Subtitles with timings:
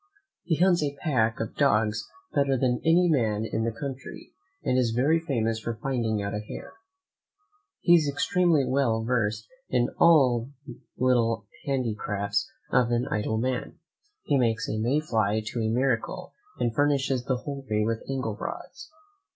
[0.41, 4.95] He hunts a pack of dogs better than any man in the country, and is
[4.95, 6.73] very famous for finding out a hare.
[7.81, 13.77] He is extremely well versed in all the little handicrafts of an idle man:
[14.23, 18.89] he makes a Mayfly to a miracle; and furnishes the whole country with angle rods.